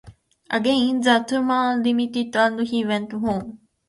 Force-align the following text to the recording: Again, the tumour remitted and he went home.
Again, 0.49 1.01
the 1.01 1.23
tumour 1.29 1.79
remitted 1.79 2.35
and 2.35 2.59
he 2.61 2.83
went 2.83 3.11
home. 3.11 3.59